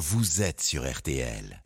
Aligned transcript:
vous 0.00 0.40
êtes 0.40 0.62
sur 0.62 0.90
RTL. 0.90 1.62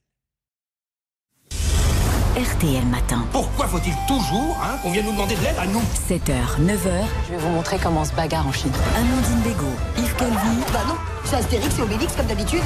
RTL 2.36 2.84
Matin. 2.86 3.24
Pourquoi 3.30 3.68
faut-il 3.68 3.94
toujours 4.08 4.58
hein, 4.60 4.76
qu'on 4.82 4.90
vienne 4.90 5.04
nous 5.04 5.12
demander 5.12 5.36
de 5.36 5.40
l'aide 5.42 5.56
à 5.56 5.66
nous 5.66 5.80
7h, 6.08 6.60
9h, 6.60 7.04
Je 7.28 7.34
vais 7.34 7.38
vous 7.38 7.50
montrer 7.50 7.78
comment 7.80 8.00
on 8.00 8.04
se 8.04 8.12
bagarre 8.12 8.48
en 8.48 8.52
Chine. 8.52 8.72
Amandine 8.96 9.40
Bégaud, 9.42 9.76
Yves 9.98 10.16
Calvi, 10.16 10.34
Bah 10.72 10.82
non, 10.88 10.96
c'est 11.24 11.36
Astérix 11.36 11.78
et 11.78 11.82
Obélix 11.82 12.16
comme 12.16 12.26
d'habitude. 12.26 12.64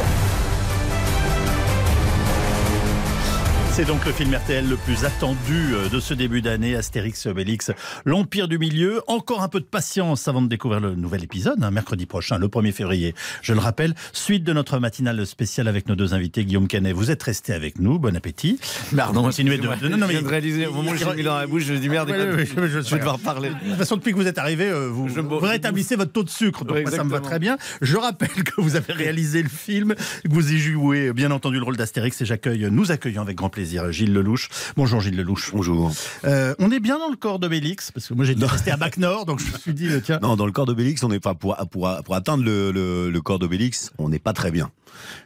C'est 3.79 3.85
donc 3.85 4.05
le 4.07 4.11
film 4.13 4.35
RTL 4.35 4.69
le 4.69 4.75
plus 4.75 5.05
attendu 5.05 5.73
euh, 5.73 5.89
de 5.89 6.01
ce 6.01 6.13
début 6.13 6.43
d'année, 6.43 6.75
Astérix 6.75 7.25
et 7.25 7.29
Obélix, 7.29 7.71
l'Empire 8.05 8.49
du 8.49 8.59
Milieu. 8.59 9.03
Encore 9.07 9.41
un 9.45 9.49
peu 9.49 9.61
de 9.61 9.65
patience 9.67 10.27
avant 10.27 10.43
de 10.43 10.49
découvrir 10.49 10.81
le 10.81 10.97
nouvel 10.97 11.23
épisode, 11.23 11.63
hein, 11.63 11.71
mercredi 11.71 12.05
prochain, 12.05 12.39
le 12.39 12.49
1er 12.49 12.73
février. 12.73 13.14
Je 13.41 13.53
le 13.53 13.61
rappelle, 13.61 13.95
suite 14.13 14.43
de 14.43 14.53
notre 14.53 14.81
matinale 14.81 15.25
spéciale 15.29 15.69
avec 15.69 15.89
nos 15.89 15.95
deux 15.95 16.13
invités, 16.13 16.45
Guillaume 16.45 16.67
Canet, 16.67 16.93
vous 16.93 17.13
êtes 17.13 17.22
resté 17.22 17.53
avec 17.53 17.79
nous, 17.79 18.00
bon 18.00 18.17
appétit. 18.17 18.59
Pardon, 18.96 19.22
Continuez 19.22 19.59
de- 19.59 19.69
non, 19.69 19.97
non, 19.97 20.07
mais- 20.08 20.14
Je 20.14 20.19
viens 20.19 20.22
de 20.22 20.29
réaliser, 20.29 20.67
au 20.67 20.72
moment 20.72 20.91
où 20.91 20.97
j'ai 20.97 21.14
mis 21.14 21.22
dans 21.22 21.36
la 21.39 21.47
bouche, 21.47 21.63
je 21.63 21.75
me 21.75 21.79
dis 21.79 21.89
merde, 21.89 22.11
Ouais, 22.11 22.47
je- 22.47 22.79
vais 22.81 22.99
devoir 22.99 23.21
parler. 23.21 23.50
De 23.50 23.55
toute 23.55 23.77
façon, 23.79 23.95
depuis 23.95 24.11
que 24.11 24.17
vous 24.17 24.27
êtes 24.27 24.39
arrivé, 24.39 24.64
euh, 24.69 24.89
vous, 24.89 25.07
vous 25.07 25.39
rétablissez 25.39 25.95
votre 25.95 26.11
taux 26.11 26.25
de 26.25 26.31
sucre. 26.31 26.64
Donc 26.64 26.75
Ouais, 26.79 26.83
moi, 26.83 26.91
ça 26.91 27.05
me 27.05 27.11
va 27.11 27.21
très 27.21 27.39
bien. 27.39 27.57
Je 27.81 27.97
rappelle 27.97 28.43
que 28.43 28.61
vous 28.61 28.75
avez 28.75 28.93
réalisé 28.93 29.41
le 29.41 29.49
film, 29.49 29.95
que 29.95 30.29
vous 30.33 30.53
y 30.53 30.58
jouez, 30.58 31.13
bien 31.13 31.31
entendu, 31.31 31.58
le 31.58 31.64
rôle 31.64 31.77
d'Astérix. 31.77 32.20
Et 32.22 32.25
j'accueille, 32.25 32.67
nous 32.72 32.91
accueillons 32.91 33.22
avec 33.22 33.36
grand 33.36 33.50
plaisir 33.50 33.67
Gilles 33.91 34.12
Lelouch. 34.12 34.48
Bonjour 34.77 35.00
Gilles 35.00 35.17
Lelouch. 35.17 35.50
Bonjour. 35.53 35.92
Euh, 36.25 36.55
on 36.58 36.70
est 36.70 36.81
bien 36.81 36.98
dans 36.98 37.08
le 37.08 37.17
corps 37.17 37.39
d'Obélix, 37.39 37.91
parce 37.92 38.08
que 38.08 38.14
moi 38.14 38.25
j'étais 38.25 38.47
resté 38.47 38.70
à 38.70 38.77
Bac 38.77 38.97
Nord, 38.97 39.27
donc 39.27 39.41
je 39.41 39.53
me 39.53 39.58
suis 39.58 39.75
dit, 39.75 39.89
tiens. 40.03 40.19
Non, 40.22 40.36
dans 40.36 40.47
le 40.47 40.53
corps 40.53 40.67
d'Obélix, 40.67 41.03
on 41.05 41.08
n'est 41.08 41.20
pas 41.20 41.34
pour, 41.34 41.56
pour, 41.70 41.91
pour 42.05 42.14
atteindre 42.14 42.44
le, 42.44 42.70
le, 42.72 43.11
le 43.11 43.20
corps 43.20 43.39
d'Obélix, 43.39 43.92
on 43.98 44.08
n'est 44.08 44.19
pas 44.19 44.33
très 44.33 44.50
bien. 44.50 44.70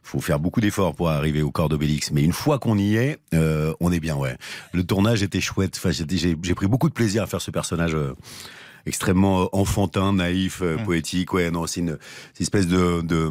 Il 0.05 0.09
faut 0.09 0.21
faire 0.21 0.39
beaucoup 0.39 0.61
d'efforts 0.61 0.95
pour 0.95 1.09
arriver 1.09 1.41
au 1.43 1.51
corps 1.51 1.69
d'Obélix, 1.69 2.11
mais 2.11 2.23
une 2.23 2.33
fois 2.33 2.59
qu'on 2.59 2.77
y 2.77 2.97
est, 2.97 3.19
euh, 3.33 3.73
on 3.81 3.91
est 3.91 4.01
bien, 4.01 4.17
ouais. 4.17 4.37
Le 4.73 4.85
tournage 4.85 5.23
était 5.23 5.41
chouette. 5.41 5.75
Enfin, 5.83 5.91
j'ai 5.93 6.55
pris 6.55 6.67
beaucoup 6.67 6.89
de 6.89 6.95
plaisir 6.95 7.23
à 7.23 7.27
faire 7.27 7.41
ce 7.41 7.51
personnage. 7.51 7.95
euh, 7.95 8.15
extrêmement 8.87 9.43
euh, 9.43 9.47
enfantin, 9.53 10.13
naïf, 10.13 10.61
euh, 10.63 10.77
Mmh. 10.79 10.85
poétique. 10.85 11.33
Ouais, 11.35 11.51
non, 11.51 11.67
c'est 11.67 11.81
une, 11.81 11.99
espèce 12.41 12.67
de, 12.67 13.03
de, 13.03 13.31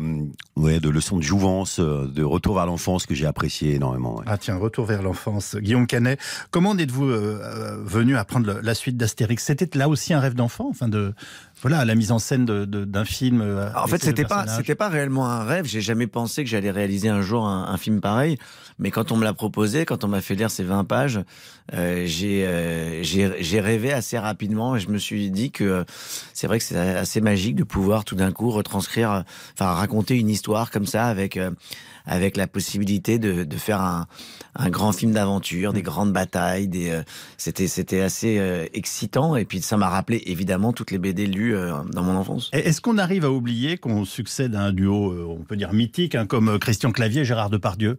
ouais, 0.55 0.79
de 0.79 0.89
leçon 0.89 1.17
de 1.17 1.23
jouvence, 1.23 1.79
euh, 1.79 2.07
de 2.07 2.23
retour 2.23 2.55
vers 2.55 2.65
l'enfance 2.65 3.05
que 3.05 3.15
j'ai 3.15 3.25
apprécié 3.25 3.73
énormément. 3.75 4.17
ouais. 4.17 4.25
Ah 4.27 4.37
tiens, 4.37 4.55
retour 4.57 4.85
vers 4.85 5.01
l'enfance. 5.01 5.55
Guillaume 5.55 5.87
Canet, 5.87 6.19
comment 6.51 6.77
êtes-vous 6.77 7.05
euh, 7.09 7.77
venu 7.83 8.15
à 8.15 8.25
prendre 8.25 8.59
la 8.61 8.73
suite 8.75 8.97
d'Astérix? 8.97 9.43
C'était 9.43 9.77
là 9.77 9.89
aussi 9.89 10.13
un 10.13 10.19
rêve 10.19 10.35
d'enfant, 10.35 10.67
enfin 10.69 10.87
de 10.87 11.13
voilà 11.61 11.85
la 11.85 11.95
mise 11.95 12.11
en 12.11 12.19
scène 12.19 12.45
d'un 12.45 13.05
film. 13.05 13.41
euh, 13.41 13.69
En 13.73 13.83
avec 13.83 13.89
fait, 13.91 14.03
c'était 14.05 14.25
pas, 14.25 14.47
c'était 14.47 14.75
pas 14.75 14.89
réellement 14.89 15.27
un 15.29 15.43
rêve. 15.43 15.65
J'ai 15.65 15.81
jamais 15.81 16.07
pensé 16.07 16.43
que 16.43 16.49
j'allais 16.49 16.71
réaliser 16.71 17.09
un 17.09 17.21
jour 17.21 17.45
un, 17.45 17.67
un 17.67 17.77
film 17.77 18.01
pareil. 18.01 18.37
Mais 18.79 18.89
quand 18.89 19.11
on 19.11 19.17
me 19.17 19.23
l'a 19.23 19.33
proposé, 19.33 19.85
quand 19.85 20.03
on 20.03 20.07
m'a 20.07 20.21
fait 20.21 20.33
lire 20.33 20.49
ces 20.49 20.63
20 20.63 20.85
pages, 20.85 21.19
euh, 21.73 22.03
j'ai, 22.07 22.47
euh, 22.47 23.03
j'ai, 23.03 23.31
j'ai 23.43 23.59
rêvé 23.59 23.93
assez 23.93 24.17
rapidement 24.17 24.75
et 24.75 24.79
je 24.79 24.89
me 24.89 24.97
suis 24.97 25.29
dit 25.29 25.51
que 25.51 25.63
euh, 25.63 25.83
c'est 26.33 26.47
vrai 26.47 26.57
que 26.57 26.63
c'est 26.65 26.77
assez 26.77 27.21
magique 27.21 27.55
de 27.55 27.63
pouvoir 27.63 28.05
tout 28.05 28.15
d'un 28.15 28.31
coup 28.31 28.49
retranscrire, 28.49 29.23
enfin 29.53 29.67
raconter 29.73 30.17
une 30.17 30.29
histoire 30.29 30.71
comme 30.71 30.87
ça 30.87 31.05
avec 31.05 31.37
avec 32.05 32.37
la 32.37 32.47
possibilité 32.47 33.19
de, 33.19 33.43
de 33.43 33.57
faire 33.57 33.81
un, 33.81 34.07
un 34.55 34.69
grand 34.69 34.91
film 34.91 35.11
d'aventure, 35.11 35.73
des 35.73 35.81
grandes 35.81 36.13
batailles. 36.13 36.67
Des, 36.67 36.89
euh, 36.89 37.03
c'était 37.37 37.67
c'était 37.67 38.01
assez 38.01 38.37
euh, 38.39 38.65
excitant 38.73 39.35
et 39.35 39.45
puis 39.45 39.61
ça 39.61 39.77
m'a 39.77 39.89
rappelé 39.89 40.21
évidemment 40.25 40.73
toutes 40.73 40.91
les 40.91 40.97
BD 40.97 41.25
lues 41.27 41.55
euh, 41.55 41.73
dans 41.91 42.03
mon 42.03 42.15
enfance. 42.15 42.49
Et 42.53 42.59
Est-ce 42.59 42.81
qu'on 42.81 42.97
arrive 42.97 43.25
à 43.25 43.31
oublier 43.31 43.77
qu'on 43.77 44.05
succède 44.05 44.55
à 44.55 44.61
un 44.61 44.73
duo, 44.73 45.13
on 45.29 45.43
peut 45.43 45.57
dire 45.57 45.73
mythique, 45.73 46.15
hein, 46.15 46.25
comme 46.25 46.59
Christian 46.59 46.91
Clavier 46.91 47.21
et 47.21 47.25
Gérard 47.25 47.49
Depardieu? 47.49 47.97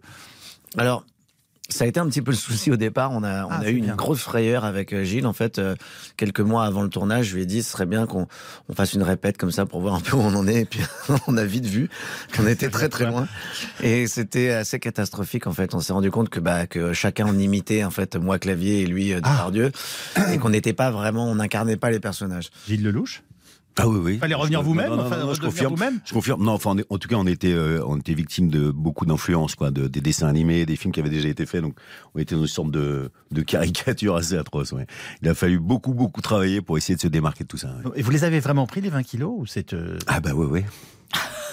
Alors, 0.77 1.05
ça 1.69 1.85
a 1.85 1.87
été 1.87 1.99
un 1.99 2.07
petit 2.07 2.21
peu 2.21 2.31
le 2.31 2.37
souci 2.37 2.71
au 2.71 2.75
départ. 2.75 3.11
On 3.11 3.23
a, 3.23 3.45
on 3.45 3.49
Ah, 3.49 3.59
a 3.63 3.69
eu 3.69 3.77
une 3.77 3.93
grosse 3.95 4.21
frayeur 4.21 4.65
avec 4.65 4.93
euh, 4.93 5.03
Gilles. 5.03 5.25
En 5.25 5.33
fait, 5.33 5.59
euh, 5.59 5.75
quelques 6.17 6.41
mois 6.41 6.65
avant 6.65 6.83
le 6.83 6.89
tournage, 6.89 7.27
je 7.27 7.35
lui 7.35 7.43
ai 7.43 7.45
dit 7.45 7.63
ce 7.63 7.71
serait 7.71 7.85
bien 7.85 8.05
qu'on 8.05 8.27
on 8.69 8.73
fasse 8.73 8.93
une 8.93 9.01
répète 9.01 9.37
comme 9.37 9.51
ça 9.51 9.65
pour 9.65 9.79
voir 9.81 9.95
un 9.95 9.99
peu 10.01 10.15
où 10.15 10.19
on 10.21 10.35
en 10.35 10.47
est. 10.47 10.61
Et 10.61 10.65
puis, 10.65 10.81
on 11.27 11.37
a 11.37 11.45
vite 11.45 11.65
vu 11.65 11.89
qu'on 12.35 12.45
était 12.47 12.69
très 12.69 12.89
très 12.89 13.05
loin. 13.05 13.27
Et 13.81 14.07
c'était 14.07 14.49
assez 14.51 14.79
catastrophique 14.79 15.47
en 15.47 15.53
fait. 15.53 15.73
On 15.73 15.79
s'est 15.79 15.93
rendu 15.93 16.11
compte 16.11 16.29
que, 16.29 16.39
bah, 16.39 16.67
que 16.67 16.93
chacun 16.93 17.25
en 17.27 17.39
imitait 17.39 17.83
en 17.83 17.91
fait 17.91 18.15
moi 18.17 18.39
Clavier 18.39 18.81
et 18.81 18.85
lui 18.85 19.13
euh, 19.13 19.19
Ah. 19.23 19.31
Depardieu, 19.31 19.71
et 20.31 20.37
qu'on 20.37 20.49
n'était 20.49 20.73
pas 20.73 20.91
vraiment, 20.91 21.25
on 21.29 21.35
n'incarnait 21.35 21.77
pas 21.77 21.89
les 21.91 21.99
personnages. 21.99 22.49
Gilles 22.67 22.83
Lelouch? 22.83 23.23
Ah 23.77 23.87
oui, 23.87 23.99
oui. 24.03 24.17
Fallait 24.19 24.35
revenir 24.35 24.61
vous-même, 24.61 24.91
enfin, 24.93 25.17
je 25.33 25.39
confirme. 25.41 25.75
Je 26.05 26.13
confirme. 26.13 26.43
Non, 26.43 26.51
enfin, 26.51 26.71
on 26.73 26.77
est- 26.77 26.85
en 26.89 26.97
tout 26.99 27.07
cas, 27.07 27.15
on 27.15 27.25
était, 27.25 27.51
euh, 27.53 27.83
on 27.87 27.97
était 27.97 28.13
victime 28.13 28.49
de 28.49 28.69
beaucoup 28.69 29.05
d'influences, 29.05 29.55
quoi, 29.55 29.71
de, 29.71 29.87
des 29.87 29.99
dessins 29.99 30.27
animés, 30.27 30.65
des 30.67 30.75
films 30.75 30.93
qui 30.93 30.99
avaient 30.99 31.09
déjà 31.09 31.27
été 31.27 31.45
faits. 31.47 31.61
Donc, 31.61 31.73
on 32.13 32.19
était 32.19 32.35
dans 32.35 32.41
une 32.41 32.47
sorte 32.47 32.69
de, 32.71 33.09
de 33.31 33.41
caricature 33.41 34.15
assez 34.15 34.37
atroce. 34.37 34.71
ouais. 34.73 34.85
Il 35.23 35.27
a 35.29 35.33
fallu 35.33 35.59
beaucoup, 35.59 35.93
beaucoup 35.93 36.21
travailler 36.21 36.61
pour 36.61 36.77
essayer 36.77 36.95
de 36.95 37.01
se 37.01 37.07
démarquer 37.07 37.43
de 37.45 37.47
tout 37.49 37.57
ça. 37.57 37.69
ouais. 37.85 37.91
Et 37.95 38.01
vous 38.03 38.11
les 38.11 38.23
avez 38.23 38.39
vraiment 38.39 38.67
pris 38.67 38.81
les 38.81 38.89
20 38.89 39.01
kilos 39.03 39.33
ou 39.37 39.45
c'est 39.47 39.73
euh, 39.73 39.97
Ah 40.07 40.19
bah 40.19 40.31
oui, 40.35 40.45
oui. 40.49 40.61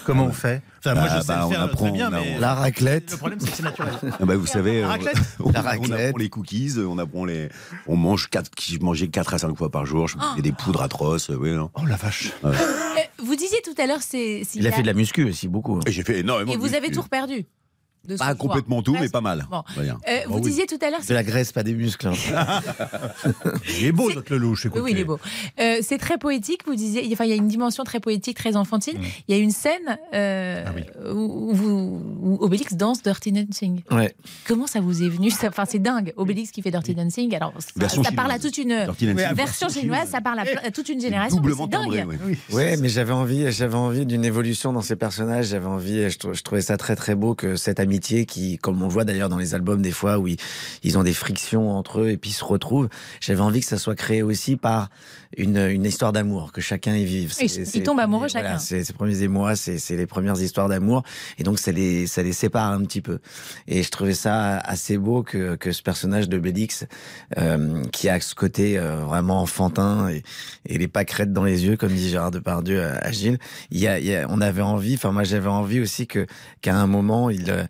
Comment 0.05 0.27
on 0.27 0.33
fait 0.33 0.63
Enfin, 0.79 0.95
moi 0.95 1.05
Bah, 1.09 1.15
je 1.17 1.21
sais 1.21 1.27
bah, 1.29 1.39
le 1.41 1.45
on 1.45 1.51
faire 1.51 1.61
apprend, 1.63 1.85
très 1.85 1.91
bien, 1.93 2.11
on 2.11 2.15
a- 2.15 2.21
mais 2.21 2.35
on- 2.37 2.41
La 2.41 2.55
raclette. 2.55 3.11
le 3.13 3.17
problème 3.19 3.39
c'est 3.41 3.51
que 3.51 3.57
c'est 3.57 3.63
naturel. 3.63 3.93
Ah 4.21 4.25
bah, 4.25 4.37
vous 4.37 4.47
savez, 4.47 4.81
La 4.81 4.87
on- 4.87 4.91
raclette 4.91 5.17
on, 5.41 5.51
La 5.53 5.61
on 5.61 5.93
apprend 5.93 6.17
les 6.19 6.29
cookies, 6.29 6.73
on 6.79 6.99
apprend 6.99 7.25
les, 7.25 7.49
on 7.87 7.97
mange 7.97 8.29
quatre, 8.31 8.51
je 8.61 8.79
mangeais 8.79 9.09
4 9.09 9.35
à 9.35 9.39
5 9.39 9.57
fois 9.57 9.71
par 9.71 9.85
jour, 9.87 10.09
je 10.09 10.17
fais 10.37 10.43
des 10.43 10.53
poudres 10.53 10.83
atroces, 10.83 11.29
oui, 11.31 11.51
non. 11.53 11.71
Oh 11.75 11.85
la 11.87 11.97
vache 11.97 12.33
Euh, 12.45 12.53
vous 13.23 13.37
disiez 13.37 13.61
tout 13.65 13.75
à 13.81 13.87
l'heure, 13.87 14.01
c'est. 14.03 14.43
s'il 14.45 14.63
Il 14.63 14.67
a 14.67 14.73
fait 14.73 14.83
de 14.83 14.87
la 14.87 14.95
muscu 14.95 15.25
aussi 15.25 15.49
beaucoup. 15.49 15.81
Et 15.87 15.93
j'ai 15.93 16.03
fait 16.03 16.21
énormément 16.21 16.53
Et 16.53 16.57
de 16.57 16.61
vous 16.61 16.75
avez 16.75 16.91
tout 16.91 17.03
reperdu 17.03 17.45
de 18.09 18.17
Pas 18.17 18.25
soir. 18.25 18.37
complètement 18.37 18.83
tout, 18.83 18.93
mais 18.93 18.99
Presque. 19.01 19.13
pas 19.13 19.21
mal. 19.21 19.47
Bon. 19.51 19.63
Euh, 19.79 19.83
vous 20.29 20.37
oui. 20.37 20.41
disiez 20.41 20.67
tout 20.67 20.79
à 20.81 20.91
l'heure. 20.91 21.01
De 21.07 21.15
la 21.15 21.23
graisse, 21.23 21.53
pas 21.53 21.63
des 21.63 21.75
muscles. 21.75 22.09
hein. 22.09 22.13
Il 23.79 23.87
est 23.87 23.93
beau 23.93 24.11
notre 24.13 24.35
Lelouch, 24.35 24.65
Oui, 24.65 24.69
écoutez. 24.69 24.81
oui, 24.83 24.91
il 24.93 24.99
est 24.99 25.05
beau. 25.05 25.19
Euh, 25.61 25.79
c'est 25.83 25.99
très 25.99 26.19
poétique, 26.19 26.63
vous 26.67 26.75
disiez. 26.75 27.09
Enfin, 27.13 27.25
il 27.25 27.31
y 27.31 27.33
a 27.33 27.37
une 27.37 27.49
dimension 27.49 27.85
très 27.85 28.01
poétique, 28.01 28.37
très 28.37 28.57
enfantine. 28.57 28.99
Mm. 28.99 29.05
Il 29.29 29.37
y 29.37 29.39
a 29.39 29.43
une 29.43 29.51
scène 29.51 29.99
euh, 30.15 30.65
Ah 30.67 30.71
oui. 30.75 30.83
où, 31.13 31.53
vous- 31.55 32.03
où 32.23 32.39
Obélix 32.41 32.75
danse 32.75 33.03
Dirty 33.03 33.33
Dancing. 33.33 33.83
Ouais. 33.91 34.15
Comment 34.47 34.67
ça 34.67 34.81
vous 34.81 35.03
est 35.03 35.09
venu 35.09 35.31
ça- 35.31 35.49
Enfin, 35.49 35.65
c'est 35.69 35.79
dingue. 35.79 36.13
Obélix 36.17 36.51
qui 36.51 36.63
fait 36.63 36.71
Dirty 36.71 36.95
Dancing. 36.95 37.35
Alors, 37.35 37.53
ça, 37.59 37.69
Version 37.77 38.03
ça 38.03 38.13
parle 38.13 38.31
à 38.31 38.39
chinoise. 38.39 38.87
toute 38.89 39.03
une. 39.03 39.11
Oui, 39.17 39.23
version 39.35 39.69
chinoise. 39.69 40.09
Ça 40.11 40.21
parle 40.21 40.41
à, 40.41 40.71
toute 40.71 40.89
une 40.89 41.01
génération. 41.01 41.37
mais 41.37 41.43
Doublement 41.51 41.69
C'est 41.71 41.89
dingue. 41.99 42.19
Oui. 42.27 42.39
Ouais, 42.53 42.77
mais 42.77 42.89
j'avais 42.89 43.13
envie, 43.13 43.51
j'avais 43.53 43.75
envie 43.77 44.07
d'une 44.07 44.25
évolution 44.25 44.73
dans 44.73 44.83
ces 44.83 44.97
personnages. 44.97 45.47
J'avais 45.49 45.67
envie, 45.67 46.11
je, 46.11 46.33
je 46.33 46.43
trouvais 46.43 46.61
ça 46.63 46.77
très 46.77 46.97
très 46.97 47.15
beau 47.15 47.35
que 47.35 47.57
cette 47.57 47.81
qui, 47.99 48.59
comme 48.59 48.81
on 48.83 48.87
le 48.87 48.93
voit 48.93 49.05
d'ailleurs 49.05 49.29
dans 49.29 49.39
les 49.39 49.55
albums 49.55 49.83
des 49.83 49.91
fois 49.91 50.19
où 50.19 50.29
ils, 50.29 50.37
ils 50.83 50.97
ont 50.99 51.03
des 51.03 51.13
frictions 51.15 51.71
entre 51.73 52.01
eux 52.01 52.11
et 52.11 52.17
puis 52.17 52.31
ils 52.31 52.35
se 52.35 52.45
retrouvent. 52.45 52.89
J'avais 53.21 53.41
envie 53.41 53.61
que 53.61 53.67
ça 53.67 53.79
soit 53.79 53.95
créé 53.97 54.23
aussi 54.23 54.57
par 54.57 54.89
une, 55.37 55.59
une 55.59 55.85
histoire 55.85 56.13
d'amour, 56.13 56.51
que 56.53 56.61
chacun 56.61 56.95
y 56.97 57.05
vive. 57.05 57.33
Ils- 57.41 57.67
les 57.79 57.83
tombent 57.85 58.01
amoureux 58.01 58.27
voilà, 58.31 58.49
chacun. 58.51 58.59
c'est 58.59 58.83
ces 58.85 58.93
premiers 58.93 59.23
émois, 59.23 59.55
c'est 59.57 59.79
les 59.97 60.07
premières 60.07 60.41
histoires 60.41 60.69
d'amour, 60.69 61.03
et 61.39 61.45
donc 61.45 61.59
ça 61.61 61.71
les 61.73 62.07
ça 62.09 62.23
les 62.23 62.33
sépare 62.33 62.73
un 62.73 62.83
petit 62.83 63.01
peu. 63.01 63.21
Et 63.69 63.83
je 63.85 63.91
trouvais 63.91 64.15
ça 64.15 64.57
assez 64.59 64.99
beau 64.99 65.23
que 65.23 65.55
que 65.55 65.71
ce 65.73 65.83
personnage 65.83 66.29
de 66.29 66.39
Bélix, 66.39 66.85
euh, 67.39 67.83
qui 67.93 68.09
a 68.09 68.21
ce 68.21 68.35
côté 68.35 68.77
euh, 68.77 69.05
vraiment 69.05 69.41
enfantin 69.41 70.09
et, 70.09 70.23
et 70.67 70.79
les 70.79 70.89
pâquerettes 70.89 71.33
dans 71.33 71.45
les 71.45 71.65
yeux, 71.65 71.77
comme 71.77 71.93
dit 71.93 72.09
Gérard 72.11 72.33
Depardieu 72.33 72.83
à, 72.83 72.95
à 72.99 73.13
Gilles. 73.13 73.39
Il 73.71 73.79
y 73.79 73.87
a, 73.87 73.99
il 74.01 74.07
y 74.07 74.15
a- 74.17 74.27
on 74.29 74.41
avait 74.41 74.63
envie, 74.63 74.95
enfin 74.95 75.13
moi 75.13 75.23
j'avais 75.23 75.49
envie 75.49 75.81
aussi 75.81 76.07
que 76.09 76.27
qu'à 76.61 76.75
un 76.77 76.87
moment 76.89 77.31
il 77.31 77.51
euh, 77.51 77.65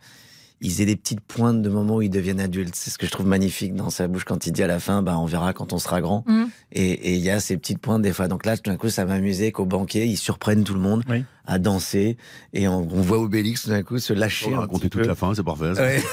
ils 0.61 0.81
aient 0.81 0.87
des 0.87 0.97
petites 0.97 1.21
pointes 1.21 1.63
de 1.63 1.69
moment 1.71 1.97
où 1.97 2.03
ils 2.03 2.11
deviennent 2.11 2.41
adultes. 2.41 2.75
C'est 2.75 2.91
ce 2.91 2.99
que 2.99 3.07
je 3.07 3.11
trouve 3.11 3.27
magnifique 3.27 3.75
dans 3.75 3.91
sa 3.91 4.09
bouche 4.09 4.25
quand 4.25 4.47
il 4.47 4.53
dit 4.53 4.63
à 4.63 4.67
la 4.67 4.79
fin, 4.81 5.03
bah, 5.03 5.19
on 5.19 5.25
verra 5.25 5.53
quand 5.53 5.73
on 5.73 5.79
sera 5.79 6.01
grand. 6.01 6.25
Et 6.73 6.91
et 6.93 7.15
il 7.15 7.21
y 7.21 7.31
a 7.31 7.41
ces 7.41 7.57
petites 7.57 7.79
pointes 7.79 8.03
des 8.03 8.13
fois. 8.13 8.29
Donc 8.29 8.45
là, 8.45 8.57
tout 8.57 8.71
d'un 8.71 8.77
coup, 8.77 8.91
ça 8.91 9.05
m'amusait 9.05 9.53
qu'au 9.53 9.65
banquet, 9.65 10.07
ils 10.07 10.17
surprennent 10.19 10.65
tout 10.65 10.75
le 10.75 10.81
monde 10.81 11.03
Oui. 11.09 11.25
À 11.51 11.59
danser. 11.59 12.17
Et 12.53 12.69
on, 12.69 12.79
on 12.93 13.01
voit 13.03 13.19
Obélix 13.19 13.63
tout 13.65 13.71
d'un 13.71 13.83
coup 13.83 13.99
se 13.99 14.13
lâcher. 14.13 14.47
On 14.55 14.61
raconter 14.61 14.89
toute 14.89 15.05
la 15.07 15.15
fin, 15.15 15.35
c'est 15.35 15.43
parfait. 15.43 15.73
Ouais. 15.73 16.01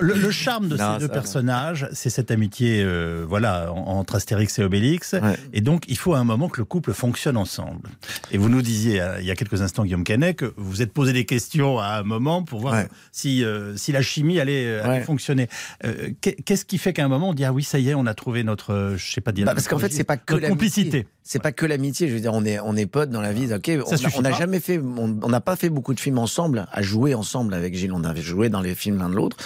Le, 0.00 0.14
le 0.14 0.30
charme 0.30 0.68
de 0.68 0.76
Non, 0.76 0.94
ces 0.94 1.00
deux 1.06 1.08
personnages, 1.12 1.88
c'est 1.92 2.10
cette 2.10 2.30
amitié 2.30 2.82
euh, 2.82 3.24
voilà, 3.28 3.72
en- 3.72 3.98
entre 3.98 4.16
Astérix 4.16 4.58
et 4.58 4.64
Obélix. 4.64 5.12
Ouais. 5.14 5.36
Et 5.52 5.60
donc, 5.60 5.84
il 5.88 5.96
faut 5.96 6.14
à 6.14 6.18
un 6.18 6.24
moment 6.24 6.48
que 6.48 6.58
le 6.60 6.64
couple 6.64 6.92
fonctionne 6.92 7.36
ensemble. 7.36 7.88
Et 8.30 8.38
vous 8.38 8.48
nous 8.48 8.62
disiez 8.62 9.00
euh, 9.00 9.20
il 9.20 9.26
y 9.26 9.30
a 9.30 9.34
quelques 9.36 9.62
instants, 9.62 9.84
Guillaume 9.84 10.04
Canet, 10.04 10.36
que 10.36 10.52
vous 10.56 10.70
vous 10.74 10.82
êtes 10.82 10.92
posé 10.92 11.12
des 11.12 11.24
questions 11.24 11.78
à 11.78 11.98
un 11.98 12.02
moment 12.02 12.42
pour 12.42 12.60
voir 12.60 12.74
Ouais. 12.74 12.88
si, 13.12 13.44
euh, 13.44 13.76
si 13.76 13.92
la 13.92 14.02
chimie 14.02 14.40
allait, 14.40 14.80
fonctionner. 15.04 15.48
Euh, 15.84 16.10
qu'est- 16.20 16.34
Qu'est-ce 16.44 16.64
qui 16.64 16.78
fait 16.78 16.92
qu'à 16.92 17.04
un 17.04 17.08
moment, 17.08 17.30
on 17.30 17.34
dit 17.34 17.44
Ah 17.44 17.52
oui, 17.52 17.62
ça 17.62 17.78
y 17.78 17.88
est, 17.90 17.94
on 17.94 18.06
a 18.06 18.14
trouvé 18.14 18.42
notre, 18.44 18.94
je 18.96 19.12
sais 19.12 19.20
pas 19.20 19.32
dire. 19.32 19.46
Bah, 19.46 19.54
parce 19.54 19.68
qu'en 19.68 19.78
fait, 19.78 19.92
c'est 19.92 20.04
pas 20.04 20.16
que 20.16 20.34
l'amitié. 20.34 20.50
complicité. 20.50 21.06
C'est 21.22 21.40
pas 21.42 21.52
que 21.52 21.64
l'amitié. 21.64 22.08
Je 22.08 22.14
veux 22.14 22.20
dire, 22.20 22.34
on 22.34 22.43
on 22.44 22.46
est, 22.46 22.60
on 22.60 22.76
est 22.76 22.86
potes 22.86 23.10
dans 23.10 23.20
la 23.20 23.32
vie. 23.32 23.52
Ok, 23.52 23.70
on 24.16 24.22
n'a 24.22 24.30
pas. 24.30 24.38
jamais 24.38 24.60
fait, 24.60 24.78
on 24.78 25.28
n'a 25.28 25.40
pas 25.40 25.56
fait 25.56 25.70
beaucoup 25.70 25.94
de 25.94 26.00
films 26.00 26.18
ensemble, 26.18 26.66
à 26.70 26.82
jouer 26.82 27.14
ensemble 27.14 27.54
avec 27.54 27.74
Gilles. 27.74 27.92
On 27.92 28.04
avait 28.04 28.22
joué 28.22 28.48
dans 28.48 28.60
les 28.60 28.74
films 28.74 28.98
l'un 28.98 29.08
de 29.08 29.14
l'autre, 29.14 29.36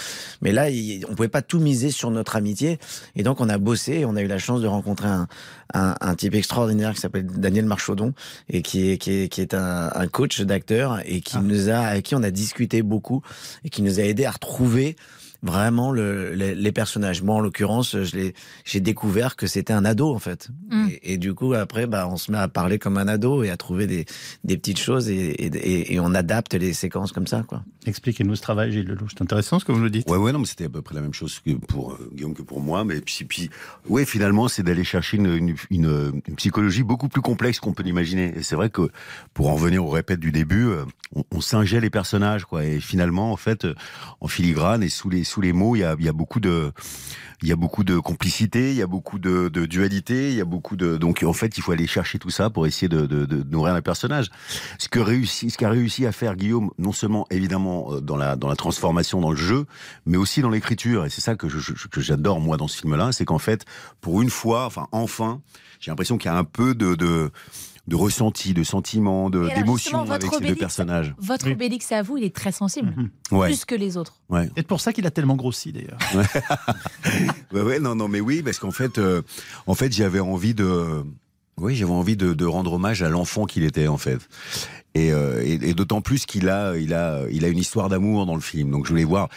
mais 0.41 0.51
là, 0.51 0.69
il- 0.69 1.05
on 1.09 1.15
pouvait 1.15 1.27
pas 1.29 1.41
tout 1.41 1.59
miser 1.59 1.91
sur 1.91 2.11
notre 2.11 2.35
amitié. 2.35 2.79
Et 3.15 3.23
donc, 3.23 3.39
on 3.41 3.49
a 3.49 3.57
bossé. 3.57 3.93
et 3.99 4.05
On 4.05 4.15
a 4.15 4.21
eu 4.21 4.27
la 4.27 4.39
chance 4.39 4.61
de 4.61 4.67
rencontrer 4.67 5.07
un, 5.07 5.27
un, 5.73 5.95
un 6.01 6.15
type 6.15 6.35
extraordinaire 6.35 6.93
qui 6.93 6.99
s'appelle 6.99 7.25
Daniel 7.27 7.65
Marchaudon 7.65 8.13
et 8.49 8.61
qui 8.61 8.91
est, 8.91 8.97
qui 8.97 9.11
est, 9.23 9.29
qui 9.29 9.41
est 9.41 9.53
un, 9.53 9.89
un 9.93 10.07
coach 10.07 10.41
d'acteur 10.41 10.99
et 11.05 11.21
qui 11.21 11.37
nous 11.39 11.69
a, 11.69 11.77
avec 11.77 12.05
qui 12.05 12.15
on 12.15 12.23
a 12.23 12.31
discuté 12.31 12.81
beaucoup 12.81 13.21
et 13.63 13.69
qui 13.69 13.81
nous 13.81 13.99
a 13.99 14.03
aidé 14.03 14.25
à 14.25 14.31
retrouver 14.31 14.95
vraiment 15.41 15.91
le, 15.91 16.33
les, 16.33 16.53
les 16.55 16.71
personnages. 16.71 17.21
Moi, 17.23 17.35
en 17.35 17.39
l'occurrence, 17.39 17.95
je 18.03 18.15
l'ai, 18.15 18.33
j'ai 18.65 18.79
découvert 18.81 19.35
que 19.35 19.47
c'était 19.47 19.73
un 19.73 19.85
ado 19.85 20.13
en 20.13 20.19
fait. 20.19 20.49
Mm. 20.69 20.87
Et, 20.89 21.13
et 21.13 21.17
du 21.17 21.33
coup, 21.33 21.53
après, 21.53 21.87
bah, 21.87 22.07
on 22.09 22.17
se 22.17 22.31
met 22.31 22.37
à 22.37 22.47
parler 22.47 22.77
comme 22.79 22.97
un 22.97 23.07
ado 23.07 23.43
et 23.43 23.49
à 23.49 23.57
trouver 23.57 23.87
des, 23.87 24.05
des 24.43 24.57
petites 24.57 24.79
choses 24.79 25.09
et, 25.09 25.15
et, 25.15 25.45
et- 25.47 25.93
et 25.93 25.99
on 25.99 26.13
adapte 26.13 26.53
les 26.53 26.73
séquences 26.73 27.11
comme 27.11 27.27
ça, 27.27 27.43
quoi. 27.47 27.63
Expliquez-nous 27.85 28.35
ce 28.35 28.41
travail, 28.41 28.71
Gilles 28.71 28.85
Lelouch. 28.87 29.11
C'est 29.13 29.21
intéressant 29.21 29.57
ce 29.59 29.65
que 29.65 29.71
vous 29.71 29.79
nous 29.79 29.89
dites. 29.89 30.09
Ouais, 30.09 30.17
ouais, 30.17 30.31
non, 30.31 30.39
mais 30.39 30.45
c'était 30.45 30.65
à 30.65 30.69
peu 30.69 30.81
près 30.81 30.93
la 30.95 31.01
même 31.01 31.13
chose 31.13 31.39
que 31.39 31.51
pour 31.53 31.93
euh, 31.93 32.09
Guillaume 32.13 32.33
que 32.33 32.41
pour 32.41 32.61
moi. 32.61 32.83
Mais 32.83 32.99
puis, 33.01 33.23
puis 33.23 33.49
ouais, 33.87 34.05
finalement, 34.05 34.47
c'est 34.49 34.61
d'aller 34.63 34.83
chercher 34.83 35.17
une, 35.17 35.33
une, 35.33 35.55
une- 35.71 36.21
une 36.27 36.35
psychologie 36.35 36.83
beaucoup 36.83 37.07
plus 37.07 37.21
complexe 37.21 37.59
qu'on 37.59 37.73
peut 37.73 37.83
l'imaginer. 37.83 38.33
Et 38.37 38.43
c'est 38.43 38.55
vrai 38.55 38.69
que 38.69 38.89
pour 39.33 39.49
en 39.49 39.55
revenir 39.55 39.85
au 39.85 39.89
répète 39.89 40.19
du 40.19 40.31
début, 40.31 40.65
euh, 40.67 40.83
on, 41.15 41.23
on 41.31 41.41
singeait 41.41 41.79
les 41.79 41.89
personnages, 41.89 42.43
quoi. 42.45 42.65
Et 42.65 42.79
finalement, 42.79 43.31
en 43.31 43.37
fait, 43.37 43.65
euh, 43.65 43.73
en 44.19 44.27
filigrane 44.27 44.83
et 44.83 44.89
sous 44.89 45.09
les 45.09 45.23
sous 45.29 45.41
les 45.41 45.53
mots, 45.53 45.75
il 45.75 45.79
y 45.81 46.07
a, 46.09 46.13
beaucoup 46.13 46.39
de 46.39 46.73
il 47.41 47.47
y 47.47 47.51
a 47.51 47.55
beaucoup 47.55 47.83
de 47.85 47.97
complicité, 47.99 48.71
il 48.71 48.75
y 48.75 48.81
a 48.81 48.87
beaucoup 48.87 49.17
de, 49.19 49.47
de 49.47 49.65
dualité, 49.65 50.29
il 50.29 50.35
y 50.35 50.41
a 50.41 50.45
beaucoup 50.45 50.75
de 50.75 50.97
donc 50.97 51.23
en 51.25 51.31
fait 51.33 51.57
il 51.57 51.61
faut 51.61 51.71
aller 51.71 51.87
chercher 51.87 52.19
tout 52.19 52.29
ça 52.29 52.49
pour 52.49 52.67
essayer 52.67 52.89
de, 52.89 53.05
de, 53.05 53.25
de 53.25 53.43
nourrir 53.49 53.73
un 53.75 53.81
personnage. 53.81 54.29
Ce 54.77 54.89
que 54.89 54.99
réussi, 54.99 55.49
ce 55.49 55.57
qu'a 55.57 55.69
réussi 55.69 56.05
à 56.05 56.11
faire 56.11 56.35
Guillaume, 56.35 56.71
non 56.77 56.91
seulement 56.91 57.25
évidemment 57.31 57.93
euh, 57.93 58.01
dans 58.01 58.17
la 58.17 58.35
dans 58.35 58.49
la 58.49 58.55
transformation 58.55 59.21
dans 59.21 59.31
le 59.31 59.37
jeu, 59.37 59.65
mais 60.05 60.17
aussi 60.17 60.41
dans 60.41 60.49
l'écriture. 60.49 61.05
Et 61.05 61.09
c'est 61.09 61.21
ça 61.21 61.35
que 61.35 61.47
je- 61.47 61.59
je- 61.59 61.87
que 61.87 62.01
j'adore 62.01 62.39
moi 62.41 62.57
dans 62.57 62.67
ce 62.67 62.77
film-là, 62.81 63.11
c'est 63.13 63.25
qu'en 63.25 63.39
fait 63.39 63.65
pour 64.01 64.21
une 64.21 64.29
fois, 64.29 64.65
enfin 64.65 64.87
enfin, 64.91 65.41
j'ai 65.79 65.91
l'impression 65.91 66.17
qu'il 66.17 66.29
y 66.29 66.33
a 66.33 66.37
un 66.37 66.43
peu 66.43 66.75
de 66.75 66.95
de, 66.95 67.31
de 67.87 67.95
ressenti, 67.95 68.53
de 68.53 68.63
sentiment, 68.63 69.29
de 69.31 69.47
d'émotion 69.55 70.01
avec 70.11 70.31
ces 70.33 70.45
deux 70.45 70.55
personnages. 70.55 71.15
Votre 71.17 71.47
Oui. 71.47 71.53
Obélix 71.53 71.91
à 71.91 72.03
vous, 72.03 72.17
il 72.17 72.23
est 72.23 72.35
très 72.35 72.51
sensible, 72.51 72.93
Ouais, 73.31 73.47
plus 73.47 73.65
que 73.65 73.73
les 73.73 73.97
autres. 73.97 74.19
ouais. 74.29 74.47
C'est 74.55 74.67
pour 74.67 74.79
ça 74.81 74.93
qu'il 74.93 75.07
a 75.07 75.11
tellement 75.11 75.35
grossi 75.35 75.71
d'ailleurs. 75.71 75.97
Ouais, 77.53 77.61
ouais, 77.61 77.79
non, 77.79 77.95
non, 77.95 78.07
mais 78.07 78.19
oui, 78.19 78.41
parce 78.43 78.59
qu'en 78.59 78.71
fait, 78.71 78.97
euh, 78.97 79.21
en 79.67 79.75
fait, 79.75 79.91
j'avais 79.91 80.19
envie 80.19 80.53
de, 80.53 81.03
oui, 81.57 81.75
j'avais 81.75 81.91
envie 81.91 82.15
de, 82.17 82.33
de 82.33 82.45
rendre 82.45 82.73
hommage 82.73 83.03
à 83.03 83.09
l'enfant 83.09 83.45
qu'il 83.45 83.63
était, 83.63 83.87
en 83.87 83.97
fait. 83.97 84.19
Et, 84.95 85.11
euh, 85.11 85.41
et, 85.43 85.53
et 85.69 85.73
d'autant 85.73 86.01
plus 86.01 86.25
qu'il 86.25 86.49
a, 86.49 86.75
il 86.77 86.93
a, 86.93 87.23
il 87.31 87.45
a 87.45 87.47
une 87.47 87.59
histoire 87.59 87.89
d'amour 87.89 88.25
dans 88.25 88.35
le 88.35 88.41
film. 88.41 88.71
Donc, 88.71 88.85
je 88.85 88.89
voulais 88.89 89.03
voir 89.03 89.29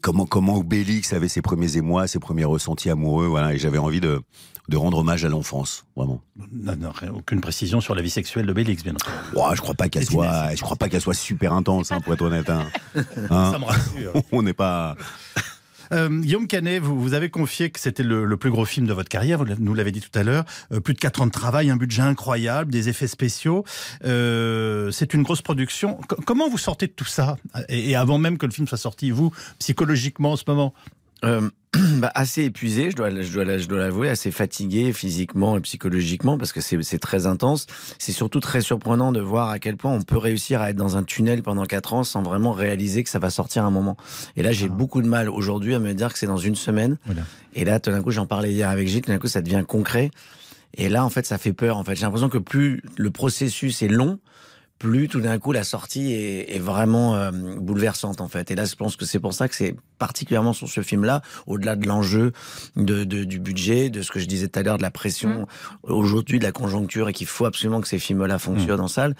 comment, 0.00 0.26
comment 0.26 0.56
Obélix 0.56 1.12
avait 1.12 1.28
ses 1.28 1.42
premiers 1.42 1.76
émois, 1.76 2.06
ses 2.06 2.18
premiers 2.18 2.44
ressentis 2.44 2.90
amoureux, 2.90 3.26
voilà. 3.26 3.54
Et 3.54 3.58
j'avais 3.58 3.78
envie 3.78 4.00
de, 4.00 4.20
de 4.68 4.76
rendre 4.76 4.98
hommage 4.98 5.24
à 5.24 5.28
l'enfance, 5.28 5.86
vraiment. 5.94 6.20
Non, 6.52 6.74
non, 6.76 6.92
aucune 7.14 7.40
précision 7.40 7.80
sur 7.80 7.94
la 7.94 8.02
vie 8.02 8.10
sexuelle 8.10 8.46
d'Obélix, 8.46 8.82
bien 8.82 8.94
entendu. 8.94 9.14
Ouais, 9.36 9.54
je 9.54 9.60
crois 9.60 9.74
pas 9.74 9.88
qu'elle 9.88 10.06
soit, 10.06 10.54
je 10.54 10.60
crois 10.62 10.76
pas 10.76 10.88
qu'elle 10.88 11.00
soit 11.00 11.14
super 11.14 11.52
intense, 11.52 11.92
hein, 11.92 12.00
pour 12.00 12.12
être 12.14 12.22
honnête. 12.22 12.50
Hein. 12.50 12.66
Hein 13.30 13.50
Ça 13.52 13.58
me 13.58 13.64
rassure. 13.64 14.12
On 14.32 14.42
n'est 14.42 14.54
pas. 14.54 14.96
Euh, 15.92 16.08
Guillaume 16.08 16.46
Canet, 16.46 16.82
vous, 16.82 17.00
vous 17.00 17.14
avez 17.14 17.30
confié 17.30 17.70
que 17.70 17.78
c'était 17.80 18.02
le, 18.02 18.24
le 18.24 18.36
plus 18.36 18.50
gros 18.50 18.64
film 18.64 18.86
de 18.86 18.92
votre 18.92 19.08
carrière, 19.08 19.38
vous 19.38 19.46
nous 19.58 19.74
l'avez 19.74 19.92
dit 19.92 20.00
tout 20.00 20.16
à 20.18 20.22
l'heure. 20.22 20.44
Euh, 20.72 20.80
plus 20.80 20.94
de 20.94 20.98
4 20.98 21.22
ans 21.22 21.26
de 21.26 21.30
travail, 21.32 21.70
un 21.70 21.76
budget 21.76 22.02
incroyable, 22.02 22.70
des 22.72 22.88
effets 22.88 23.06
spéciaux. 23.06 23.64
Euh, 24.04 24.90
c'est 24.90 25.14
une 25.14 25.22
grosse 25.22 25.42
production. 25.42 25.98
Co- 26.08 26.16
comment 26.26 26.48
vous 26.48 26.58
sortez 26.58 26.86
de 26.86 26.92
tout 26.92 27.04
ça? 27.04 27.36
Et 27.68 27.94
avant 27.96 28.18
même 28.18 28.38
que 28.38 28.46
le 28.46 28.52
film 28.52 28.66
soit 28.66 28.78
sorti, 28.78 29.10
vous, 29.10 29.32
psychologiquement 29.58 30.32
en 30.32 30.36
ce 30.36 30.44
moment? 30.46 30.74
Euh, 31.24 31.48
bah, 31.98 32.10
assez 32.14 32.44
épuisé, 32.44 32.90
je 32.90 32.96
dois, 32.96 33.10
je 33.10 33.32
dois, 33.32 33.58
je 33.58 33.66
dois 33.66 33.78
l'avouer, 33.78 34.08
assez 34.08 34.30
fatigué 34.30 34.92
physiquement 34.92 35.56
et 35.56 35.60
psychologiquement 35.60 36.38
parce 36.38 36.52
que 36.52 36.60
c'est 36.60 36.98
très 36.98 37.26
intense. 37.26 37.66
C'est 37.98 38.12
surtout 38.12 38.40
très 38.40 38.60
surprenant 38.60 39.12
de 39.12 39.20
voir 39.20 39.50
à 39.50 39.58
quel 39.58 39.76
point 39.76 39.92
on 39.92 40.02
peut 40.02 40.18
réussir 40.18 40.60
à 40.60 40.70
être 40.70 40.76
dans 40.76 40.96
un 40.96 41.02
tunnel 41.02 41.42
pendant 41.42 41.64
quatre 41.64 41.94
ans 41.94 42.04
sans 42.04 42.22
vraiment 42.22 42.52
réaliser 42.52 43.02
que 43.04 43.10
ça 43.10 43.18
va 43.18 43.30
sortir 43.30 43.64
un 43.64 43.70
moment. 43.70 43.96
Et 44.36 44.42
là, 44.42 44.52
j'ai 44.52 44.68
beaucoup 44.68 45.02
de 45.02 45.08
mal 45.08 45.28
aujourd'hui 45.28 45.74
à 45.74 45.78
me 45.78 45.92
dire 45.92 46.12
que 46.12 46.18
c'est 46.18 46.26
dans 46.26 46.36
une 46.36 46.56
semaine. 46.56 46.98
Voilà. 47.06 47.22
Et 47.54 47.64
là, 47.64 47.80
tout 47.80 47.90
d'un 47.90 48.02
coup, 48.02 48.10
j'en 48.10 48.26
parlais 48.26 48.52
hier 48.52 48.68
avec 48.68 48.88
Gilles, 48.88 49.02
tout 49.02 49.10
d'un 49.10 49.18
coup, 49.18 49.28
ça 49.28 49.42
devient 49.42 49.64
concret. 49.66 50.10
Et 50.74 50.88
là, 50.88 51.04
en 51.04 51.10
fait, 51.10 51.26
ça 51.26 51.38
fait 51.38 51.52
peur. 51.52 51.76
En 51.76 51.84
fait, 51.84 51.96
j'ai 51.96 52.02
l'impression 52.02 52.28
que 52.28 52.38
plus 52.38 52.82
le 52.96 53.10
processus 53.10 53.82
est 53.82 53.88
long, 53.88 54.18
plus 54.78 55.08
tout 55.08 55.20
d'un 55.20 55.38
coup 55.38 55.52
la 55.52 55.64
sortie 55.64 56.12
est, 56.12 56.54
est 56.54 56.58
vraiment 56.58 57.16
euh, 57.16 57.30
bouleversante 57.32 58.20
en 58.20 58.28
fait. 58.28 58.50
Et 58.50 58.54
là, 58.54 58.64
je 58.66 58.74
pense 58.74 58.96
que 58.96 59.04
c'est 59.04 59.20
pour 59.20 59.32
ça 59.34 59.48
que 59.48 59.54
c'est 59.54 59.74
particulièrement 59.98 60.52
sur 60.52 60.68
ce 60.68 60.82
film-là, 60.82 61.22
au-delà 61.46 61.74
de 61.76 61.86
l'enjeu 61.88 62.32
de, 62.76 63.04
de- 63.04 63.24
du 63.24 63.38
budget, 63.38 63.88
de 63.88 64.02
ce 64.02 64.10
que 64.10 64.20
je 64.20 64.26
disais 64.26 64.48
tout 64.48 64.58
à 64.58 64.62
l'heure, 64.62 64.76
de 64.76 64.82
la 64.82 64.90
pression 64.90 65.46
aujourd'hui, 65.82 66.38
de 66.38 66.44
la 66.44 66.52
conjoncture, 66.52 67.08
et 67.08 67.12
qu'il 67.14 67.26
faut 67.26 67.46
absolument 67.46 67.80
que 67.80 67.88
ces 67.88 67.98
films-là 67.98 68.38
fonctionnent 68.38 68.80
en 68.80 68.88
salle. 68.88 69.14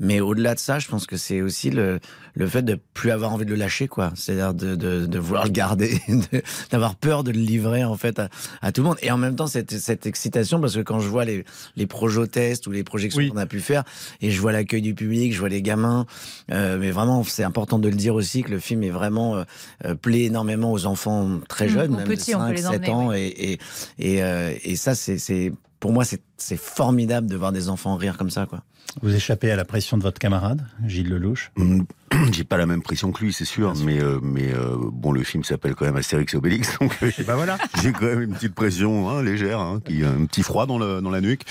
Mais 0.00 0.20
au-delà 0.20 0.54
de 0.54 0.58
ça, 0.58 0.78
je 0.78 0.88
pense 0.88 1.06
que 1.06 1.18
c'est 1.18 1.42
aussi 1.42 1.70
le, 1.70 2.00
le 2.34 2.46
fait 2.46 2.62
de 2.62 2.78
plus 2.94 3.10
avoir 3.10 3.32
envie 3.34 3.44
de 3.44 3.50
le 3.50 3.56
lâcher, 3.56 3.88
quoi. 3.88 4.12
C'est-à-dire 4.14 4.54
de, 4.54 4.74
de, 4.74 5.04
de 5.04 5.18
vouloir 5.18 5.44
le 5.44 5.50
garder, 5.50 6.00
de- 6.08 6.42
d'avoir 6.70 6.94
peur 6.96 7.24
de 7.24 7.30
le 7.32 7.38
livrer 7.40 7.84
en 7.84 7.96
fait 7.98 8.18
à, 8.18 8.30
à 8.62 8.72
tout 8.72 8.80
le 8.80 8.88
monde. 8.88 8.98
Et 9.02 9.10
en 9.10 9.18
même 9.18 9.36
temps, 9.36 9.46
cette, 9.46 9.78
cette 9.78 10.06
excitation, 10.06 10.58
parce 10.60 10.74
que 10.74 10.80
quand 10.80 11.00
je 11.00 11.08
vois 11.08 11.26
les, 11.26 11.44
les 11.76 11.86
projets-tests 11.86 12.66
ou 12.66 12.70
les 12.70 12.84
projections 12.84 13.18
Oui. 13.18 13.28
qu'on 13.28 13.36
a 13.36 13.46
pu 13.46 13.60
faire, 13.60 13.84
et 14.22 14.30
je 14.30 14.40
vois 14.40 14.52
l'accueil 14.52 14.80
du 14.80 14.94
public, 15.02 15.32
je 15.32 15.38
vois 15.38 15.48
les 15.48 15.62
gamins, 15.62 16.06
euh, 16.50 16.78
mais 16.78 16.90
vraiment, 16.90 17.22
c'est 17.24 17.44
important 17.44 17.78
de 17.78 17.88
le 17.88 17.96
dire 17.96 18.14
aussi 18.14 18.42
que 18.42 18.50
le 18.50 18.58
film 18.58 18.82
est 18.82 18.90
vraiment 18.90 19.36
euh, 19.36 19.44
euh, 19.84 19.94
plaît 19.94 20.24
énormément 20.24 20.72
aux 20.72 20.86
enfants 20.86 21.40
très 21.48 21.66
Mmh, 21.66 21.68
jeunes, 21.68 21.94
aux 21.94 21.96
même 21.98 22.06
petits, 22.06 22.34
on 22.34 22.38
peut 22.38 22.56
5, 22.56 22.56
les 22.56 22.62
7 22.62 22.68
emmener, 22.68 22.90
ans, 22.90 23.12
et, 23.12 23.26
et, 23.26 23.58
et, 23.98 24.22
euh, 24.22 24.54
et 24.64 24.76
ça, 24.76 24.94
c'est, 24.94 25.52
pour 25.82 25.92
moi, 25.92 26.04
c'est, 26.04 26.22
formidable 26.56 27.26
de 27.26 27.36
voir 27.36 27.50
des 27.50 27.68
enfants 27.68 27.96
rire 27.96 28.16
comme 28.16 28.30
ça, 28.30 28.46
quoi. 28.46 28.62
Vous 29.02 29.12
échappez 29.12 29.50
à 29.50 29.56
la 29.56 29.64
pression 29.64 29.98
de 29.98 30.02
votre 30.04 30.20
camarade, 30.20 30.64
Gilles 30.86 31.08
Lelouch? 31.08 31.50
Hum, 31.58 31.86
J'ai 32.32 32.44
pas 32.44 32.56
la 32.56 32.66
même 32.66 32.82
pression 32.82 33.10
que 33.10 33.24
lui, 33.24 33.32
c'est 33.32 33.44
sûr, 33.44 33.74
mais 33.84 34.00
euh, 34.00 34.20
mais 34.22 34.52
euh, 34.54 34.76
bon, 34.78 35.10
le 35.10 35.24
film 35.24 35.42
s'appelle 35.42 35.74
quand 35.74 35.84
même 35.84 35.96
Astérix 35.96 36.34
et 36.34 36.36
Obélix, 36.36 36.78
donc 36.80 36.96
euh, 37.02 37.10
ben 37.26 37.34
voilà. 37.34 37.58
j'ai 37.82 37.90
quand 37.90 38.06
même 38.06 38.22
une 38.22 38.32
petite 38.32 38.54
pression 38.54 39.10
hein, 39.10 39.24
légère, 39.24 39.58
hein, 39.58 39.80
qui 39.84 40.04
un 40.04 40.24
petit 40.26 40.44
froid 40.44 40.66
dans 40.66 40.78
le 40.78 41.00
dans 41.00 41.10
la 41.10 41.20
nuque. 41.20 41.42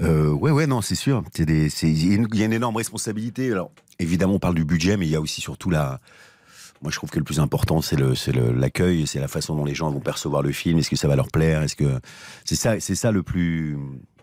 Euh, 0.00 0.30
ouais, 0.30 0.52
ouais, 0.52 0.68
non, 0.68 0.82
c'est 0.82 0.94
sûr. 0.94 1.24
C'est 1.34 1.46
des, 1.46 1.68
c'est 1.68 1.90
il 1.90 2.08
y 2.08 2.12
a 2.12 2.14
une- 2.14 2.28
il 2.32 2.38
y 2.38 2.42
a 2.42 2.46
une 2.46 2.52
énorme 2.52 2.76
responsabilité. 2.76 3.50
Alors 3.50 3.72
évidemment, 3.98 4.34
on 4.34 4.38
parle 4.38 4.54
du 4.54 4.64
budget, 4.64 4.96
mais 4.96 5.06
il 5.06 5.10
y 5.10 5.16
a 5.16 5.20
aussi 5.20 5.40
surtout 5.40 5.68
la 5.68 6.00
moi, 6.82 6.90
je 6.90 6.96
trouve 6.96 7.10
que 7.10 7.18
le 7.18 7.24
plus 7.24 7.40
important, 7.40 7.82
c'est 7.82 7.96
le, 7.96 8.14
c'est 8.14 8.32
le- 8.32 8.52
l'accueil, 8.52 9.06
c'est 9.06 9.20
la 9.20 9.28
façon 9.28 9.54
dont 9.54 9.64
les 9.64 9.74
gens 9.74 9.90
vont 9.90 10.00
percevoir 10.00 10.42
le 10.42 10.52
film. 10.52 10.78
Est-ce 10.78 10.90
que 10.90 10.96
ça 10.96 11.08
va 11.08 11.16
leur 11.16 11.28
plaire? 11.28 11.62
Est-ce 11.62 11.76
que 11.76 12.00
c'est 12.44 12.54
ça, 12.56 12.80
c'est 12.80 12.94
ça 12.94 13.10
le 13.12 13.22
plus, 13.22 13.76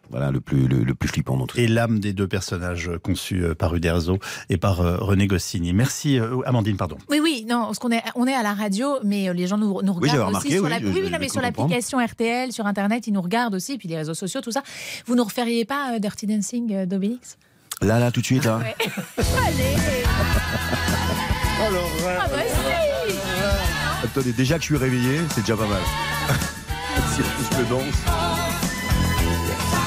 voilà, 0.10 0.32
le 0.32 0.42
plus, 0.42 0.68
le, 0.68 0.80
le 0.84 0.96
plus 0.96 1.08
flippant 1.10 1.38
dans 1.38 1.46
tout 1.46 1.56
ça. 1.58 1.62
Et 1.62 1.68
l'âme 1.68 2.00
des 2.00 2.14
deux 2.14 2.28
personnages 2.28 2.90
conçus 3.04 3.44
euh, 3.44 3.54
par 3.54 3.76
Uderzo 3.76 4.18
et 4.50 4.58
par 4.58 4.82
euh, 4.82 4.98
René 4.98 5.28
Goscinny. 5.28 5.72
Merci, 5.74 6.20
euh, 6.20 6.38
Amandine, 6.46 6.78
pardon. 6.78 6.98
Oui, 7.10 7.20
oui, 7.22 7.46
non, 7.48 7.66
parce 7.66 7.78
qu'on 7.80 7.92
est, 7.92 8.02
on 8.16 8.26
est 8.26 8.34
à 8.34 8.42
la 8.42 8.54
radio, 8.54 8.98
mais 9.04 9.32
les 9.34 9.46
gens 9.46 9.58
nous, 9.58 9.82
nous 9.84 9.94
Oui, 10.00 10.10
j'avais 10.10 10.24
regardent 10.24 10.38
aussi 10.44 10.52
sur 10.54 10.64
oui, 10.64 10.70
la, 10.70 10.80
je- 10.80 10.86
oui, 10.88 11.02
je- 11.06 11.12
non, 11.12 11.18
mais 11.20 11.30
sur 11.30 11.42
l'application 11.42 12.00
RTL, 12.04 12.52
sur 12.52 12.66
Internet, 12.66 13.06
ils 13.06 13.14
nous 13.14 13.22
regardent 13.22 13.56
aussi, 13.56 13.78
puis 13.78 13.88
les 13.88 13.98
réseaux 13.98 14.14
sociaux, 14.16 14.42
tout 14.42 14.52
ça. 14.52 14.64
Vous 15.06 15.16
nous 15.16 15.24
referiez 15.26 15.66
pas 15.66 16.00
Dirty 16.00 16.26
Dancing 16.26 16.86
d'Obélix? 16.86 17.38
Là, 17.84 18.00
là, 18.00 18.12
tout 18.12 18.22
de 18.22 18.26
suite, 18.26 18.48
hein. 18.48 18.62
Ouais. 18.62 18.76
Ah 21.60 22.28
bah 22.30 22.38
si 22.48 24.06
Attendez, 24.06 24.32
déjà 24.32 24.56
que 24.56 24.62
je 24.62 24.66
suis 24.66 24.78
réveillé, 24.78 25.22
c'est 25.34 25.42
déjà 25.42 25.58
pas 25.58 25.66
mal. 25.66 25.82
si 27.16 27.22
je 27.52 27.58
le 27.58 27.66
danse. 27.66 28.37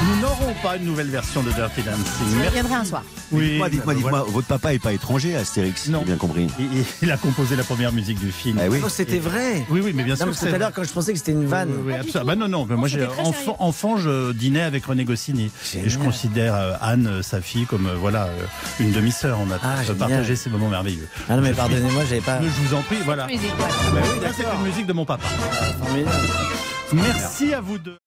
Nous 0.03 0.21
n'aurons 0.23 0.55
pas 0.63 0.77
une 0.77 0.85
nouvelle 0.85 1.09
version 1.09 1.43
de 1.43 1.51
Dirty 1.51 1.83
Dancing. 1.83 2.03
Je 2.31 2.37
Merci. 2.37 2.49
reviendrai 2.49 2.75
un 2.75 2.85
soir. 2.85 3.03
Oui, 3.33 3.51
Dites-moi, 3.51 3.69
dites-moi, 3.69 3.95
voilà. 3.95 4.17
dites-moi, 4.19 4.33
votre 4.33 4.47
papa 4.49 4.73
est 4.75 4.79
pas 4.79 4.93
étranger, 4.93 5.37
Astérix, 5.37 5.89
Non. 5.89 6.01
j'ai 6.01 6.07
bien 6.07 6.17
compris. 6.17 6.47
Il, 7.03 7.11
a 7.13 7.17
composé 7.19 7.55
la 7.55 7.63
première 7.65 7.93
musique 7.93 8.19
du 8.19 8.33
film. 8.33 8.59
Ah 8.61 8.69
oui. 8.71 8.81
Oh, 8.85 8.89
c'était 8.89 9.19
vrai 9.19 9.65
Oui, 9.71 9.81
oui, 9.85 9.93
mais 9.95 10.03
bien 10.03 10.15
Non, 10.15 10.19
sûr. 10.19 10.27
tout 10.29 10.35
c'est 10.41 10.55
à 10.55 10.59
l'heure, 10.59 10.73
quand 10.75 10.85
je 10.85 10.93
pensais 10.93 11.13
que 11.13 11.19
c'était 11.19 11.33
une 11.33 11.45
vanne. 11.47 11.71
oui. 11.85 11.93
Bah 12.25 12.35
non, 12.35 12.49
non, 12.49 12.65
mais 12.67 12.75
Non, 12.75 12.81
moi, 12.81 12.89
j'ai, 12.89 13.01
c'était 13.01 13.13
très 13.33 13.55
enfant, 13.59 13.99
je 13.99 14.33
dînais 14.33 14.63
avec 14.63 14.87
René 14.87 15.05
Goscinny. 15.05 15.51
Génial. 15.71 15.87
Et 15.87 15.91
je 15.91 15.99
considère 15.99 16.55
euh, 16.55 16.73
Anne, 16.81 17.07
euh, 17.07 17.23
sa 17.23 17.41
fille, 17.43 17.67
comme 17.67 17.87
euh, 17.87 17.95
voilà, 17.95 18.25
euh, 18.25 18.45
une 18.81 18.93
demi-sœur. 18.93 19.39
On 19.47 19.51
a 19.53 19.59
Ah, 19.63 19.77
partagé 19.99 20.35
ces 20.35 20.49
moments 20.51 20.69
merveilleux. 20.71 21.09
Ah 21.29 21.37
non, 21.37 21.43
mais 21.43 21.53
pardonnez-moi, 21.53 22.05
j'avais 22.09 22.21
pas. 22.23 22.41
Je 22.43 22.49
vous 22.69 22.75
en 22.75 22.81
prie, 22.83 22.97
voilà. 23.05 23.27
Musique, 23.27 23.43
ouais. 23.43 23.67
Bah 23.95 24.01
oui, 24.03 24.29
c'est 24.37 24.43
une 24.45 24.67
musique 24.67 24.87
de 24.87 24.93
mon 24.95 25.05
papa. 25.05 25.27
Merci 26.93 27.55
à 27.55 27.61
vous 27.61 27.79
deux. 27.79 27.99